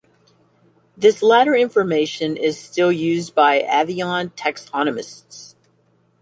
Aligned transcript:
This 0.97 1.21
latter 1.21 1.53
information 1.53 2.35
is 2.35 2.59
still 2.59 2.91
used 2.91 3.35
by 3.35 3.61
avian 3.61 4.31
taxonomists. 4.31 5.53